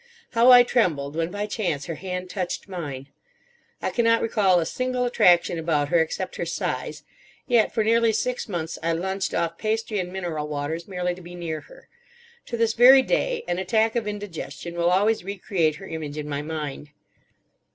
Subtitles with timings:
[0.31, 3.09] How I trembled when by chance her hand touched mine!
[3.83, 7.03] I cannot recall a single attraction about her except her size,
[7.45, 11.35] yet for nearly six months I lunched off pastry and mineral waters merely to be
[11.35, 11.87] near her.
[12.47, 16.41] To this very day an attack of indigestion will always recreate her image in my
[16.41, 16.89] mind.